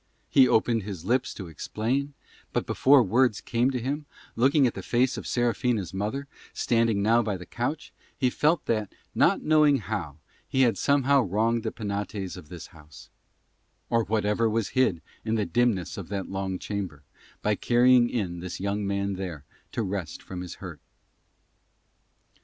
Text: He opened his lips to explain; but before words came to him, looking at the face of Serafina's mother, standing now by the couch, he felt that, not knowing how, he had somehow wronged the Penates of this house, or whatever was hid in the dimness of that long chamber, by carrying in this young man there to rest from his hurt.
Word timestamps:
He 0.31 0.47
opened 0.47 0.81
his 0.81 1.05
lips 1.05 1.31
to 1.35 1.45
explain; 1.47 2.15
but 2.53 2.65
before 2.65 3.03
words 3.03 3.39
came 3.39 3.69
to 3.69 3.79
him, 3.79 4.07
looking 4.35 4.65
at 4.65 4.73
the 4.73 4.81
face 4.81 5.15
of 5.15 5.27
Serafina's 5.27 5.93
mother, 5.93 6.27
standing 6.55 7.03
now 7.03 7.21
by 7.21 7.37
the 7.37 7.45
couch, 7.45 7.93
he 8.17 8.31
felt 8.31 8.65
that, 8.65 8.91
not 9.13 9.43
knowing 9.43 9.77
how, 9.77 10.17
he 10.47 10.61
had 10.61 10.75
somehow 10.75 11.21
wronged 11.21 11.61
the 11.61 11.71
Penates 11.71 12.35
of 12.35 12.49
this 12.49 12.65
house, 12.73 13.09
or 13.91 14.03
whatever 14.03 14.49
was 14.49 14.69
hid 14.69 15.03
in 15.23 15.35
the 15.35 15.45
dimness 15.45 15.97
of 15.99 16.09
that 16.09 16.27
long 16.31 16.57
chamber, 16.57 17.03
by 17.43 17.53
carrying 17.53 18.09
in 18.09 18.39
this 18.39 18.59
young 18.59 18.87
man 18.87 19.13
there 19.17 19.43
to 19.71 19.83
rest 19.83 20.23
from 20.23 20.41
his 20.41 20.55
hurt. 20.55 20.79